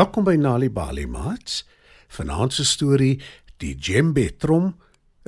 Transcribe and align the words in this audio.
Welkom 0.00 0.24
by 0.24 0.38
Nali 0.40 0.70
Bali 0.72 1.02
Mats. 1.04 1.66
Vanaand 2.08 2.54
se 2.56 2.64
storie, 2.64 3.20
Die 3.60 3.74
Djembe 3.76 4.30
Trom, 4.40 4.70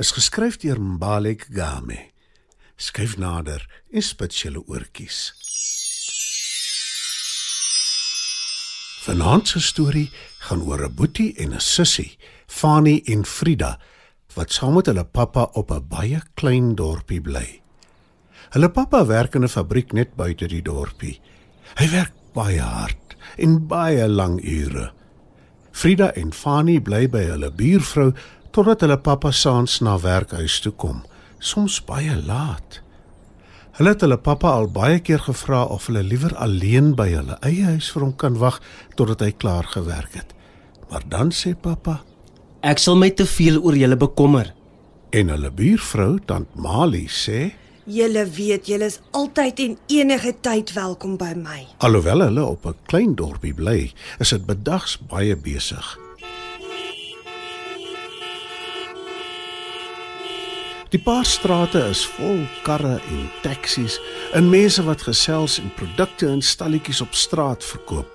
is 0.00 0.14
geskryf 0.16 0.56
deur 0.62 0.78
Mbalek 0.80 1.44
Game. 1.52 1.98
Skryf 2.80 3.18
nader 3.20 3.66
en 3.92 4.04
spit 4.06 4.32
julle 4.32 4.62
oortjies. 4.64 5.18
Vanaand 9.04 9.52
se 9.52 9.60
storie 9.60 10.08
gaan 10.46 10.64
oor 10.64 10.86
'n 10.88 10.94
boetie 10.94 11.34
en 11.36 11.52
'n 11.52 11.60
sussie, 11.60 12.16
Fani 12.46 13.02
en 13.04 13.27
Frida, 13.27 13.78
wat 14.34 14.52
saam 14.52 14.74
met 14.74 14.86
hulle 14.86 15.04
pappa 15.04 15.50
op 15.52 15.70
'n 15.70 15.88
baie 15.88 16.22
klein 16.34 16.74
dorpie 16.74 17.20
bly. 17.20 17.60
Hulle 18.50 18.70
pappa 18.70 19.04
werk 19.06 19.34
in 19.34 19.44
'n 19.44 19.48
fabriek 19.48 19.92
net 19.92 20.16
buite 20.16 20.48
die 20.48 20.62
dorpie. 20.62 21.20
Hy 21.77 21.91
werk 21.91 22.12
baie 22.32 22.60
hard 22.60 23.02
en 23.38 23.58
baie 23.68 24.08
lang 24.08 24.40
ure. 24.44 24.90
Frida 25.72 26.12
en 26.14 26.33
Fani 26.33 26.80
bly 26.80 27.06
by 27.08 27.24
hulle 27.30 27.50
buurvrou 27.50 28.12
totdat 28.52 28.84
hulle 28.84 28.98
pappa 29.00 29.33
saans 29.33 29.80
na 29.80 29.97
werkhuis 29.98 30.60
toe 30.60 30.72
kom, 30.77 31.02
soms 31.41 31.80
baie 31.88 32.16
laat. 32.27 32.82
Hulle 33.78 33.94
het 33.94 34.02
hulle 34.05 34.19
pappa 34.20 34.52
al 34.52 34.69
baie 34.69 35.00
keer 35.00 35.22
gevra 35.24 35.62
of 35.64 35.86
hulle 35.88 36.02
liewer 36.05 36.34
alleen 36.36 36.92
by 36.94 37.08
hulle 37.14 37.38
eie 37.41 37.64
huis 37.72 37.88
vir 37.94 38.05
hom 38.05 38.16
kan 38.16 38.36
wag 38.36 38.60
totdat 38.97 39.25
hy 39.25 39.32
klaar 39.32 39.64
gewerk 39.72 40.19
het. 40.20 40.34
Maar 40.91 41.08
dan 41.08 41.32
sê 41.32 41.54
pappa 41.56 42.02
Ek 42.62 42.78
sal 42.78 42.94
my 42.94 43.08
te 43.10 43.25
veel 43.27 43.56
oor 43.58 43.75
julle 43.75 43.97
bekommer. 43.97 44.52
en 45.12 45.28
hulle 45.28 45.50
buurvrou 45.52 46.19
tant 46.25 46.48
Mali 46.56 47.04
sê 47.08 47.52
Julle 47.83 48.22
weet, 48.30 48.69
julle 48.70 48.86
is 48.86 49.00
altyd 49.11 49.58
en 49.58 49.72
enige 49.91 50.30
tyd 50.41 50.70
welkom 50.72 51.16
by 51.19 51.33
my. 51.34 51.66
alhoewel 51.83 52.20
hulle 52.22 52.44
op 52.44 52.66
'n 52.66 52.77
klein 52.86 53.14
dorpie 53.14 53.55
bly, 53.55 53.92
is 54.19 54.28
dit 54.28 54.47
bedags 54.47 54.98
baie 54.98 55.36
besig. 55.36 55.98
Die 60.91 61.03
paar 61.03 61.25
strate 61.25 61.78
is 61.88 62.06
vol 62.06 62.47
karre 62.62 63.00
en 63.10 63.30
taksies 63.42 63.98
en 64.33 64.50
mense 64.50 64.83
wat 64.84 65.03
gesels 65.03 65.58
en 65.58 65.75
produkte 65.75 66.27
in 66.27 66.42
stalletjies 66.42 67.00
op 67.00 67.14
straat 67.14 67.64
verkoop. 67.64 68.10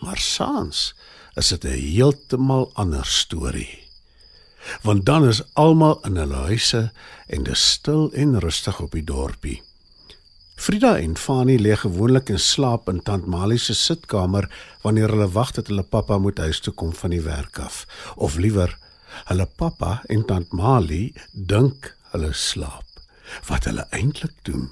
Maar 0.00 0.18
saans 0.18 0.94
is 1.34 1.48
dit 1.48 1.64
'n 1.64 1.68
heeltemal 1.68 2.70
ander 2.74 3.04
storie. 3.04 3.83
Want 4.82 5.04
dan 5.06 5.28
is 5.28 5.42
almal 5.52 6.00
in 6.04 6.16
hulle 6.16 6.46
huise 6.48 6.90
en 7.26 7.44
dis 7.44 7.70
stil 7.70 8.10
en 8.12 8.38
rustig 8.40 8.80
op 8.80 8.92
die 8.96 9.04
dorpie. 9.04 9.62
Frida 10.54 10.98
en 10.98 11.16
Fani 11.16 11.56
lê 11.58 11.74
gewoonlik 11.76 12.30
in 12.30 12.38
slaap 12.38 12.88
in 12.88 13.02
tant 13.02 13.26
Mali 13.26 13.58
se 13.58 13.74
sitkamer 13.74 14.46
wanneer 14.84 15.10
hulle 15.10 15.28
wag 15.34 15.50
dat 15.56 15.66
hulle 15.68 15.82
pappa 15.82 16.18
moet 16.18 16.38
huis 16.38 16.60
toe 16.62 16.72
kom 16.72 16.94
van 16.94 17.10
die 17.10 17.24
werk 17.24 17.58
af, 17.58 17.84
of 18.16 18.38
liewer 18.38 18.76
hulle 19.30 19.46
pappa 19.58 19.98
en 20.08 20.22
tant 20.24 20.54
Mali 20.54 21.12
dink 21.32 21.90
hulle 22.12 22.32
slaap. 22.32 22.86
Wat 23.48 23.66
hulle 23.66 23.86
eintlik 23.90 24.36
doen, 24.46 24.70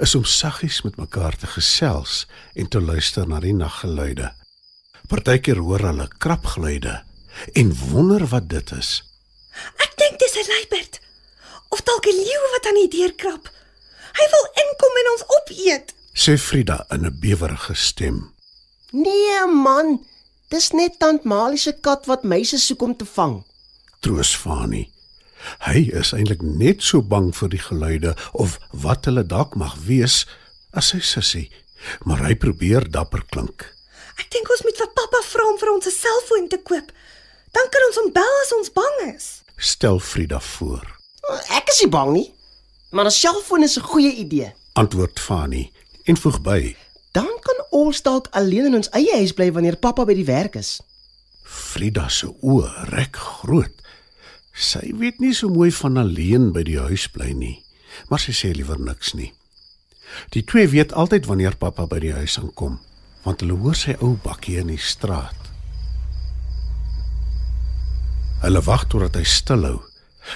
is 0.00 0.14
om 0.14 0.24
saggies 0.24 0.80
met 0.82 0.96
mekaar 0.96 1.36
te 1.36 1.46
gesels 1.46 2.24
en 2.54 2.68
te 2.68 2.80
luister 2.80 3.28
na 3.28 3.40
die 3.44 3.54
naggeluide. 3.54 4.32
Partykeer 5.08 5.60
hoor 5.62 5.84
hulle 5.90 6.08
krapgeluide 6.18 7.02
en 7.54 7.74
wonder 7.92 8.26
wat 8.32 8.48
dit 8.48 8.72
is. 8.76 9.02
Ek 9.84 9.92
dink 9.96 10.18
dis 10.18 10.36
'n 10.36 10.50
luiperd 10.54 11.00
of 11.68 11.82
dalk 11.82 12.06
'n 12.06 12.20
leeu 12.24 12.44
wat 12.52 12.66
aan 12.66 12.80
die 12.82 12.92
deur 12.98 13.14
krap. 13.14 13.50
Hy 14.18 14.26
wil 14.34 14.46
inkom 14.64 14.94
en 15.00 15.10
ons 15.12 15.24
opeet. 15.36 15.94
sê 16.14 16.38
Frida 16.38 16.86
in 16.90 17.04
'n 17.06 17.18
bewerige 17.20 17.74
stem. 17.74 18.34
Nee 18.90 19.46
man, 19.46 20.06
dis 20.48 20.70
net 20.70 20.98
tant 20.98 21.24
Malie 21.24 21.58
se 21.58 21.72
kat 21.80 22.06
wat 22.06 22.22
meise 22.24 22.58
soek 22.58 22.82
om 22.82 22.96
te 22.96 23.04
vang. 23.04 23.44
troos 24.00 24.36
Fani. 24.36 24.90
Hy 25.66 25.90
is 25.94 26.12
eintlik 26.12 26.42
net 26.42 26.82
so 26.82 27.02
bang 27.02 27.30
vir 27.36 27.48
die 27.48 27.62
geluide 27.62 28.16
of 28.32 28.58
wat 28.72 29.04
hulle 29.04 29.26
dalk 29.26 29.54
mag 29.54 29.76
wees 29.86 30.26
as 30.72 30.92
sy 30.92 31.00
sussie, 31.00 31.50
maar 32.04 32.22
hy 32.26 32.34
probeer 32.34 32.90
dapper 32.90 33.24
klink. 33.30 33.66
Ek 34.18 34.30
dink 34.34 34.50
ons 34.50 34.64
moet 34.66 34.76
vir 34.76 34.90
pappa 34.98 35.22
vra 35.30 35.46
om 35.52 35.58
vir 35.58 35.72
ons 35.72 35.86
'n 35.86 35.90
selfoon 35.90 36.48
te 36.48 36.58
koop. 36.58 36.92
Dan 37.52 37.68
kan 37.72 37.86
ons 37.88 37.98
hom 38.00 38.12
bel 38.12 38.34
as 38.44 38.52
ons 38.56 38.72
bang 38.72 39.14
is. 39.14 39.26
Stel 39.56 39.98
Frida 39.98 40.40
voor. 40.40 40.84
Ek 41.54 41.68
is 41.72 41.80
nie 41.82 41.90
bang 41.92 42.12
nie, 42.12 42.28
maar 42.90 43.04
'n 43.04 43.10
selfoon 43.10 43.62
is 43.62 43.76
'n 43.78 43.88
goeie 43.90 44.12
idee. 44.12 44.52
Antwoord 44.72 45.20
Fani 45.20 45.72
en 46.04 46.16
voeg 46.16 46.40
by: 46.40 46.76
Dan 47.12 47.32
kan 47.40 47.58
ons 47.70 48.02
dalk 48.02 48.28
alleen 48.30 48.64
in 48.64 48.74
ons 48.74 48.90
eie 48.90 49.16
huis 49.16 49.32
bly 49.32 49.52
wanneer 49.52 49.76
pappa 49.76 50.04
by 50.04 50.14
die 50.14 50.24
werk 50.24 50.54
is. 50.54 50.80
Frida 51.42 52.08
se 52.08 52.26
oë 52.26 52.88
rek 52.92 53.16
groot. 53.16 53.72
Sy 54.52 54.92
weet 54.98 55.20
nie 55.22 55.34
so 55.34 55.48
mooi 55.48 55.70
van 55.72 55.96
alleen 55.96 56.52
by 56.52 56.64
die 56.66 56.78
huis 56.78 57.06
bly 57.14 57.32
nie, 57.32 57.64
maar 58.10 58.18
sy 58.18 58.32
sê 58.32 58.50
liewer 58.56 58.80
niks 58.82 59.14
nie. 59.14 59.32
Die 60.34 60.42
twee 60.42 60.68
weet 60.68 60.92
altyd 60.92 61.26
wanneer 61.26 61.56
pappa 61.56 61.86
by 61.86 62.00
die 62.02 62.12
huis 62.12 62.38
aankom, 62.40 62.80
want 63.24 63.44
hulle 63.44 63.58
hoor 63.62 63.78
sy 63.78 63.94
ou 64.02 64.16
bakkie 64.24 64.58
in 64.58 64.72
die 64.74 64.82
straat. 64.82 65.37
Hulle 68.38 68.60
wag 68.62 68.86
totdat 68.86 69.16
hy 69.18 69.24
stilhou 69.26 69.80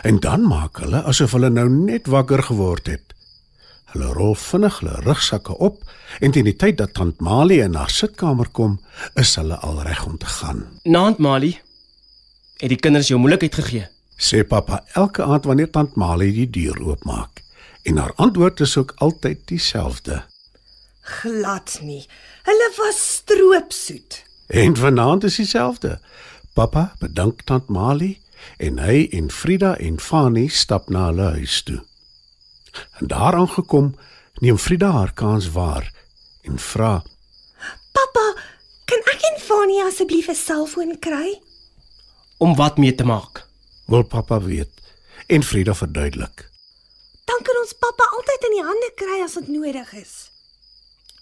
en 0.08 0.18
dan 0.24 0.46
maak 0.48 0.80
hulle 0.80 1.02
asof 1.08 1.34
hulle 1.36 1.50
nou 1.52 1.68
net 1.70 2.08
wakker 2.10 2.42
geword 2.48 2.88
het. 2.90 3.12
Hulle 3.92 4.08
rol 4.16 4.34
vinnig 4.38 4.78
hulle 4.80 5.00
rugsakke 5.04 5.54
op 5.60 5.82
en 6.20 6.32
teen 6.32 6.48
die 6.48 6.56
tyd 6.56 6.78
dat 6.80 6.94
tant 6.96 7.20
Mali 7.20 7.60
in 7.60 7.76
haar 7.76 7.92
sitkamer 7.92 8.48
kom, 8.50 8.78
is 9.20 9.34
hulle 9.36 9.58
al 9.60 9.82
reg 9.84 10.06
om 10.08 10.16
te 10.18 10.26
gaan. 10.38 10.64
Naand 10.82 11.20
Mali. 11.22 11.52
Het 12.62 12.72
die 12.72 12.80
kinders 12.80 13.10
jou 13.12 13.20
moeilikheid 13.20 13.54
gegee? 13.60 13.86
sê 14.22 14.42
pappa 14.46 14.82
elke 14.94 15.22
aand 15.22 15.46
wanneer 15.50 15.70
tant 15.70 15.96
Mali 15.98 16.30
die 16.32 16.48
deur 16.50 16.78
oopmaak. 16.82 17.42
En 17.82 17.98
haar 17.98 18.12
antwoord 18.16 18.60
is 18.60 18.76
ook 18.76 18.92
altyd 18.96 19.46
dieselfde. 19.50 20.22
Glad 21.02 21.78
nie. 21.82 22.06
Hulle 22.46 22.68
was 22.76 23.00
stroopsoet. 23.18 24.22
En 24.46 24.76
vanaand 24.76 25.24
is 25.24 25.36
dieselfde. 25.36 25.98
Pappa 26.52 26.92
bedank 27.00 27.46
tant 27.48 27.68
Mali 27.72 28.18
en 28.60 28.76
hy 28.82 29.06
en 29.16 29.30
Frida 29.32 29.72
en 29.80 29.96
Fani 30.00 30.48
stap 30.52 30.90
na 30.92 31.06
hulle 31.08 31.30
huis 31.38 31.62
toe. 31.64 31.78
En 33.00 33.08
daar 33.08 33.38
aangekom, 33.38 33.94
neem 34.44 34.58
Frida 34.60 34.90
haar 34.92 35.14
kans 35.16 35.48
waar 35.56 35.88
en 36.44 36.58
vra: 36.58 37.00
Pappa, 37.96 38.26
kan 38.84 39.00
ek 39.14 39.24
en 39.30 39.40
Fani 39.40 39.80
asseblief 39.86 40.28
'n 40.28 40.36
selfoon 40.36 40.98
kry? 40.98 41.40
Om 42.36 42.56
wat 42.56 42.76
mee 42.78 42.94
te 42.94 43.04
maak? 43.04 43.48
"Wil 43.86 44.02
pappa 44.02 44.40
weet?" 44.40 44.72
En 45.26 45.42
Frida 45.42 45.74
verduidelik. 45.74 46.50
Dan 47.24 47.40
kan 47.42 47.56
ons 47.62 47.72
pappa 47.72 48.04
altyd 48.16 48.44
in 48.44 48.56
die 48.56 48.64
hande 48.64 48.92
kry 48.94 49.22
as 49.24 49.34
dit 49.34 49.48
nodig 49.48 49.92
is. 49.92 50.30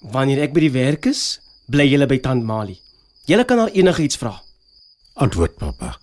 Wanneer 0.03 0.43
ek 0.43 0.53
by 0.53 0.61
die 0.61 0.73
werk 0.73 1.07
is, 1.07 1.41
bly 1.67 1.87
julle 1.87 2.07
by 2.07 2.19
tant 2.19 2.45
Mali. 2.45 2.81
Julle 3.27 3.45
kan 3.45 3.59
haar 3.59 3.71
enigiets 3.71 4.17
vra. 4.17 4.43
Antwoord 5.21 5.59
pappa. 5.61 5.99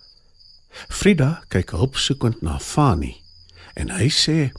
Frida 0.93 1.43
kyk 1.49 1.71
hulpsoekend 1.73 2.41
na 2.45 2.59
Fani 2.61 3.15
en 3.73 3.89
hy 3.89 4.09
sê: 4.13 4.51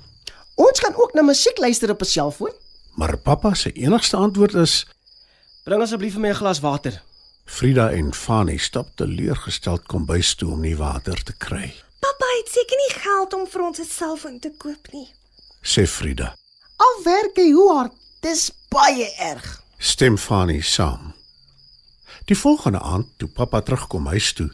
Ons 0.58 0.80
kan 0.82 0.96
ook 0.98 1.14
na 1.14 1.22
musiek 1.22 1.58
luister 1.58 1.90
op 1.90 2.02
'n 2.02 2.04
selfoon. 2.04 2.54
"Maar 2.94 3.16
pappa 3.16 3.54
se 3.54 3.72
enigste 3.72 4.16
antwoord 4.16 4.54
is 4.54 4.86
Bring 5.68 5.82
asseblief 5.82 6.14
vir 6.16 6.20
my 6.20 6.28
'n 6.28 6.34
glas 6.34 6.60
water. 6.60 7.02
Frida 7.44 7.90
en 7.90 8.14
Fani 8.14 8.58
stap 8.58 8.86
teleurgesteld 8.96 9.82
kombuis 9.86 10.34
toe 10.34 10.52
om 10.52 10.60
nie 10.60 10.76
water 10.76 11.22
te 11.22 11.32
kry. 11.32 11.74
Pappa 12.00 12.26
het 12.38 12.48
seker 12.48 12.76
nie 12.76 13.00
geld 13.02 13.34
om 13.34 13.46
vir 13.46 13.62
ons 13.62 13.78
'n 13.78 13.84
selfoon 13.84 14.38
te 14.38 14.50
koop 14.58 14.92
nie. 14.92 15.08
Sê 15.62 15.86
Frida. 15.86 16.34
Al 16.76 17.02
werk 17.04 17.36
hy 17.36 17.50
hoe 17.50 17.72
hard, 17.76 17.92
dis 18.20 18.50
baie 18.68 19.14
erg. 19.18 19.62
Stem 19.78 20.18
Fani 20.18 20.60
saam. 20.60 21.17
Die 22.28 22.36
volgende 22.36 22.80
aand 22.84 23.06
toe 23.16 23.28
pappa 23.28 23.60
terugkom 23.64 24.10
huis 24.12 24.34
toe, 24.36 24.50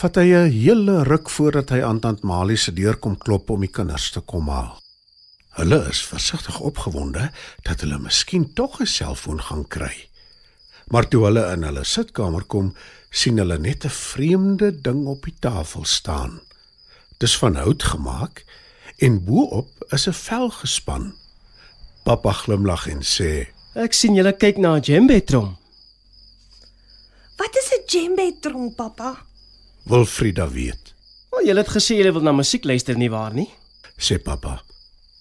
vat 0.00 0.16
hy 0.16 0.32
'n 0.32 0.50
hele 0.50 1.02
ruk 1.04 1.28
voordat 1.28 1.68
hy 1.70 1.82
aan 1.84 2.00
tant 2.00 2.22
Mali 2.22 2.56
se 2.56 2.72
deur 2.72 2.96
kom 2.96 3.18
klop 3.18 3.50
om 3.50 3.60
die 3.60 3.68
kinders 3.68 4.10
te 4.10 4.20
kom 4.20 4.48
haal. 4.48 4.80
Hulle 5.60 5.88
is 5.88 6.00
versigtig 6.00 6.60
opgewonde 6.60 7.30
dat 7.62 7.80
hulle 7.80 7.98
miskien 7.98 8.52
tog 8.54 8.80
'n 8.80 8.86
selfoon 8.86 9.40
gaan 9.42 9.68
kry. 9.68 10.08
Maar 10.88 11.08
toe 11.08 11.24
hulle 11.24 11.52
in 11.52 11.62
hulle 11.62 11.84
sitkamer 11.84 12.44
kom, 12.44 12.74
sien 13.10 13.38
hulle 13.38 13.58
net 13.58 13.84
'n 13.84 13.90
vreemde 13.90 14.80
ding 14.80 15.06
op 15.06 15.24
die 15.24 15.36
tafel 15.38 15.84
staan. 15.84 16.40
Dis 17.18 17.36
van 17.38 17.54
hout 17.56 17.82
gemaak 17.82 18.44
en 18.98 19.24
bo-op 19.24 19.68
is 19.90 20.08
'n 20.08 20.12
vel 20.12 20.50
gespan. 20.50 21.14
Pappa 22.04 22.32
glimlag 22.32 22.88
en 22.88 23.02
sê: 23.02 23.52
Ek 23.74 23.92
sien 23.92 24.14
julle 24.14 24.32
kyk 24.32 24.56
na 24.58 24.76
'n 24.76 24.80
djembe 24.80 25.24
trom. 25.24 25.61
Wat 27.36 27.56
is 27.56 27.68
'n 27.72 27.82
djembe 27.86 28.36
trom, 28.40 28.74
pappa? 28.74 29.26
"Wil 29.84 30.04
Frida 30.04 30.48
weet?" 30.48 30.94
Wel, 31.30 31.46
julle 31.46 31.60
het 31.60 31.70
gesê 31.70 31.96
julle 31.96 32.12
wil 32.12 32.22
na 32.22 32.32
musiek 32.32 32.64
luister 32.64 32.96
nie 32.96 33.10
waar 33.10 33.34
nie? 33.34 33.48
sê 33.96 34.18
pappa. 34.18 34.62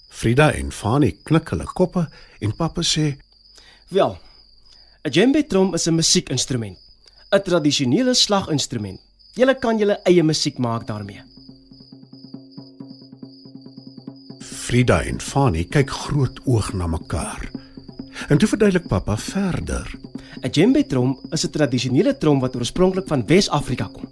Frida 0.09 0.51
en 0.53 0.71
Fani 0.71 1.11
knik 1.23 1.49
hulle 1.49 1.65
koppe 1.65 2.09
en 2.41 2.55
pappa 2.55 2.81
sê: 2.81 3.17
Wel, 3.89 4.17
'n 5.05 5.11
djembe 5.11 5.47
trom 5.47 5.73
is 5.73 5.87
'n 5.87 5.95
musiekinstrument. 5.95 6.77
'n 7.31 7.41
tradisionele 7.41 8.13
slaginstrument. 8.13 8.99
Julle 9.35 9.55
kan 9.55 9.77
julle 9.79 9.99
eie 10.03 10.23
musiek 10.23 10.57
maak 10.57 10.87
daarmee. 10.87 11.23
Frida 14.39 15.01
en 15.03 15.21
Fanny 15.21 15.63
kyk 15.63 15.89
groot 15.89 16.39
oog 16.45 16.73
na 16.73 16.87
mekaar. 16.87 17.51
En 18.29 18.37
toe 18.37 18.47
verduidelik 18.47 18.87
pappa 18.87 19.17
verder. 19.17 19.87
'n 20.41 20.49
Djembe 20.49 20.85
trom 20.85 21.19
is 21.31 21.45
'n 21.45 21.51
tradisionele 21.51 22.17
trom 22.17 22.39
wat 22.39 22.55
oorspronklik 22.55 23.07
van 23.07 23.25
Wes-Afrika 23.25 23.89
kom. 23.93 24.09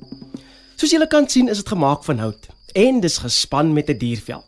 Soos 0.76 0.92
julle 0.92 1.08
kan 1.08 1.28
sien, 1.30 1.50
is 1.50 1.58
dit 1.58 1.68
gemaak 1.68 2.04
van 2.04 2.20
hout 2.20 2.48
en 2.74 3.00
dis 3.00 3.18
gespan 3.18 3.74
met 3.74 3.90
'n 3.90 3.98
diervel. 3.98 4.44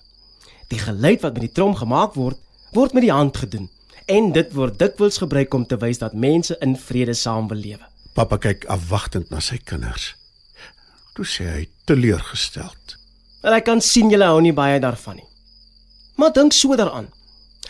Die 0.68 0.80
geluid 0.80 1.22
wat 1.22 1.34
met 1.34 1.42
die 1.42 1.52
trom 1.52 1.76
gemaak 1.76 2.14
word, 2.14 2.38
word 2.72 2.94
met 2.94 3.02
die 3.02 3.12
hand 3.12 3.38
gedoen 3.38 3.70
en 4.06 4.32
dit 4.32 4.54
word 4.54 4.80
dikwels 4.80 5.18
gebruik 5.18 5.54
om 5.54 5.66
te 5.66 5.78
wys 5.78 5.98
dat 5.98 6.14
mense 6.14 6.56
in 6.60 6.78
vrede 6.78 7.14
saam 7.14 7.48
wil 7.48 7.58
lewe. 7.58 7.86
Pappa 8.14 8.38
kyk 8.38 8.66
afwagtend 8.66 9.30
na 9.30 9.40
sy 9.40 9.58
kinders. 9.58 10.16
Toe 11.16 11.26
sê 11.26 11.44
hy 11.44 11.68
teleurgesteld. 11.86 12.98
En 13.44 13.54
ek 13.54 13.66
kan 13.66 13.82
sien 13.82 14.10
julle 14.10 14.26
hou 14.26 14.42
nie 14.42 14.54
baie 14.54 14.80
daarvan 14.80 15.16
nie. 15.16 15.28
Maar 16.16 16.34
dink 16.34 16.54
so 16.54 16.76
daaraan. 16.76 17.08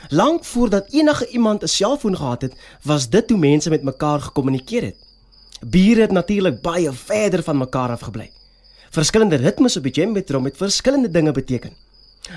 Lank 0.10 0.46
voordat 0.46 0.90
enige 0.90 1.28
iemand 1.28 1.64
'n 1.64 1.68
selfoon 1.68 2.16
gehad 2.18 2.42
het, 2.42 2.54
was 2.82 3.10
dit 3.10 3.30
hoe 3.30 3.40
mense 3.40 3.70
met 3.70 3.84
mekaar 3.84 4.22
gekommunikeer 4.22 4.82
het. 4.82 4.96
Bure 5.66 6.02
het 6.02 6.12
natuurlik 6.12 6.62
baie 6.62 6.92
verder 6.92 7.44
van 7.44 7.58
mekaar 7.58 7.90
af 7.90 8.02
gebly. 8.02 8.32
Verskillende 8.90 9.36
ritmes 9.36 9.78
op 9.78 9.84
die 9.84 9.92
djembe 9.92 10.24
trom 10.24 10.46
het 10.46 10.58
verskillende 10.58 11.12
dinge 11.12 11.32
beteken. 11.32 11.74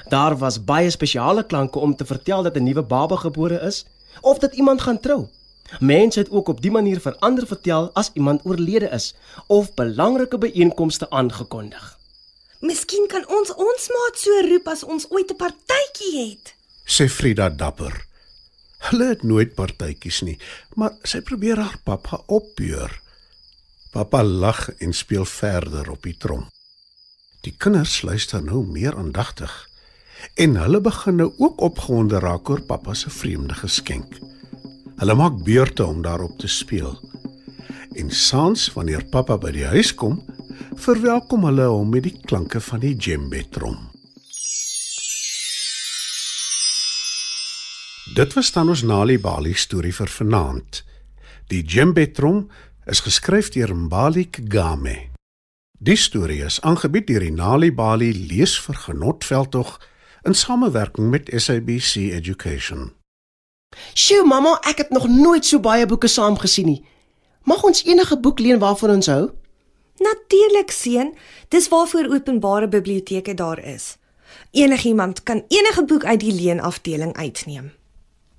Daar 0.08 0.38
was 0.38 0.64
baie 0.64 0.90
spesiale 0.90 1.46
klanke 1.46 1.78
om 1.78 1.96
te 1.96 2.04
vertel 2.04 2.42
dat 2.42 2.56
'n 2.56 2.62
nuwe 2.62 2.82
baba 2.82 3.16
gebore 3.16 3.60
is 3.60 3.86
of 4.20 4.38
dat 4.38 4.54
iemand 4.54 4.80
gaan 4.80 5.00
trou. 5.00 5.26
Mense 5.80 6.18
het 6.18 6.30
ook 6.30 6.48
op 6.48 6.62
die 6.62 6.70
manier 6.70 7.00
vir 7.00 7.16
ander 7.18 7.46
vertel 7.46 7.90
as 7.92 8.10
iemand 8.12 8.44
oorlede 8.44 8.88
is 8.88 9.14
of 9.46 9.74
belangrike 9.74 10.38
byeenkomste 10.38 11.10
aangekondig. 11.10 11.98
Miskien 12.60 13.06
kan 13.06 13.28
ons 13.28 13.54
ons 13.54 13.88
maat 13.88 14.18
so 14.18 14.30
roep 14.48 14.68
as 14.68 14.84
ons 14.84 15.10
ooit 15.10 15.30
'n 15.30 15.36
partytjie 15.36 16.30
het. 16.30 16.53
Sê 16.84 17.08
Frida 17.08 17.48
dapper. 17.48 17.94
Hulle 18.90 19.08
het 19.14 19.22
nooit 19.24 19.54
partytjies 19.56 20.20
nie, 20.26 20.36
maar 20.76 20.92
sy 21.08 21.22
probeer 21.24 21.62
haar 21.62 21.78
pappa 21.84 22.20
opbeur. 22.28 22.92
Pappa 23.94 24.22
lag 24.22 24.68
en 24.84 24.92
speel 24.92 25.24
verder 25.24 25.88
op 25.90 26.02
die 26.04 26.16
trom. 26.20 26.44
Die 27.44 27.54
kinders 27.56 28.02
luister 28.02 28.42
nou 28.44 28.64
meer 28.66 28.96
aandagtig 28.96 29.52
en 30.40 30.56
hulle 30.56 30.80
begin 30.80 31.18
nou 31.20 31.30
ook 31.36 31.60
opgewonde 31.66 32.20
raak 32.22 32.48
oor 32.50 32.62
pappa 32.64 32.94
se 32.96 33.10
vreemde 33.10 33.54
geskenk. 33.58 34.16
Hulle 35.00 35.14
maak 35.18 35.42
beurte 35.44 35.84
om 35.86 36.02
daarop 36.02 36.38
te 36.38 36.48
speel. 36.48 36.94
En 37.94 38.10
saans 38.10 38.70
wanneer 38.72 39.04
pappa 39.10 39.36
by 39.38 39.52
die 39.54 39.66
huis 39.74 39.92
kom, 39.94 40.22
verwelkom 40.80 41.44
hulle 41.48 41.68
hom 41.70 41.92
met 41.92 42.06
die 42.08 42.16
klanke 42.24 42.60
van 42.60 42.80
die 42.80 42.94
djembe 42.96 43.44
trom. 43.50 43.93
Dit 48.14 48.32
was 48.32 48.52
dan 48.52 48.68
ons 48.68 48.82
Nali 48.86 49.16
Bali 49.18 49.56
storie 49.58 49.90
vir 49.94 50.06
vanaand. 50.06 50.84
Die 51.50 51.64
djembe 51.66 52.04
trom 52.14 52.44
is 52.86 53.00
geskryf 53.02 53.48
deur 53.50 53.72
Mbali 53.74 54.28
Kgame. 54.30 54.94
Die 55.82 55.96
storie 55.98 56.44
is 56.46 56.60
aangebied 56.62 57.08
deur 57.10 57.26
die 57.26 57.32
Nali 57.34 57.72
Bali 57.74 58.12
leesvergenotveldtog 58.28 59.80
in 60.22 60.34
samewerking 60.34 61.10
met 61.10 61.32
SABC 61.34 62.14
Education. 62.20 62.92
"Sjoe, 63.94 64.22
mamma, 64.22 64.60
ek 64.62 64.78
het 64.78 64.90
nog 64.90 65.08
nooit 65.08 65.44
so 65.44 65.58
baie 65.60 65.86
boeke 65.86 66.08
saam 66.08 66.38
gesien 66.38 66.66
nie. 66.66 66.84
Mag 67.42 67.62
ons 67.62 67.84
enige 67.84 68.20
boek 68.20 68.38
leen 68.38 68.58
waarvan 68.58 68.90
ons 68.90 69.06
hou?" 69.06 69.30
Natuurlik, 69.98 70.70
seun. 70.70 71.16
Dis 71.48 71.68
waarvoor 71.68 72.14
openbare 72.14 72.68
biblioteke 72.68 73.34
daar 73.34 73.58
is. 73.58 73.96
Enigiemand 74.50 75.22
kan 75.22 75.44
enige 75.48 75.84
boek 75.84 76.04
uit 76.04 76.20
die 76.20 76.32
leenafdeling 76.32 77.16
uitneem. 77.16 77.72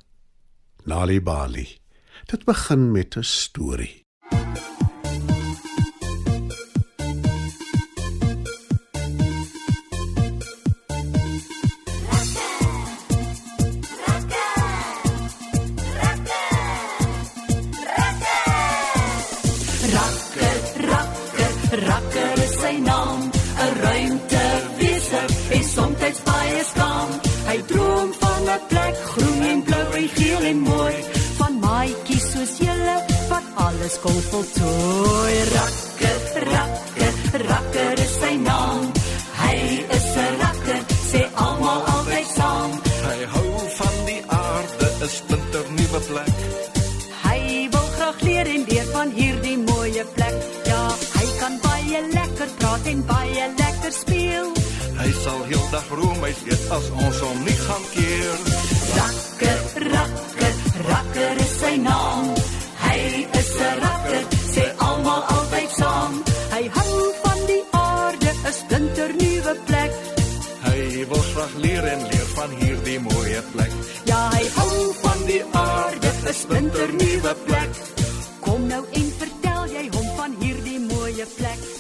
Nali 0.83 1.21
Bali. 1.21 1.77
Dit 2.25 2.45
begin 2.45 2.91
met 2.91 3.15
'n 3.15 3.23
storie. 3.23 4.04
Van 49.05 49.13
hierdie 49.13 49.57
mooie 49.57 50.05
plek. 50.15 50.37
Ja, 50.65 50.81
hy 51.17 51.25
kan 51.39 51.57
baie 51.61 51.99
lekker 52.13 52.49
praat 52.57 52.87
en 52.89 53.03
baie 53.05 53.43
lekker 53.59 53.93
speel. 53.93 54.47
Hy 54.95 55.09
sal 55.21 55.41
heeldag 55.49 55.89
roemuis 55.99 56.41
eet 56.47 56.65
as 56.77 56.87
ons 57.03 57.19
hom 57.25 57.43
nie 57.45 57.57
gaan 57.59 57.85
keer. 57.93 58.39
Rakker, 58.95 59.61
rakker, 59.93 60.57
rakker 60.89 61.43
is 61.45 61.53
sy 61.59 61.73
naam. 61.85 62.33
Hy 62.85 62.97
is 63.41 63.51
'n 63.59 63.77
rakker, 63.85 64.23
sê 64.53 64.65
almal 64.87 65.23
altyd 65.37 65.71
saam. 65.77 66.13
Hy 66.55 66.63
hou 66.77 66.97
van 67.23 67.39
die 67.51 67.63
aarde, 67.71 68.29
'n 68.33 68.53
splinternuwe 68.61 69.53
plek. 69.69 69.91
Hy 70.65 71.05
wil 71.09 71.25
graag 71.31 71.55
leer 71.63 71.85
en 71.93 72.01
leer 72.11 72.29
van 72.37 72.51
hierdie 72.61 72.99
mooie 72.99 73.41
plek. 73.53 73.73
Ja, 74.05 74.29
hy 74.33 74.45
hou 74.57 74.93
van 75.03 75.19
die 75.25 75.43
aarde, 75.51 76.09
'n 76.25 76.33
splinternuwe 76.33 77.34
plek. 81.23 81.59
Kom 81.59 81.74